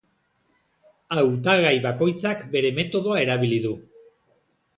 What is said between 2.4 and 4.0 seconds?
bere metodoa erabili du.